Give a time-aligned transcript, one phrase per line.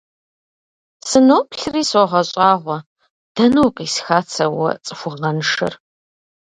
[1.09, 2.77] Сыноплъри согъэщӀагъуэ:
[3.35, 5.73] дэнэ укъисхат сэ уэ цӀыхугъэншэр?